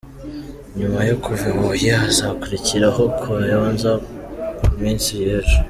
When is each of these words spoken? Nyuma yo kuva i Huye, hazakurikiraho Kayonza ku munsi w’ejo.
Nyuma 0.77 0.99
yo 1.09 1.15
kuva 1.23 1.45
i 1.51 1.53
Huye, 1.57 1.89
hazakurikiraho 2.01 3.03
Kayonza 3.21 3.91
ku 4.61 4.69
munsi 4.79 5.09
w’ejo. 5.25 5.57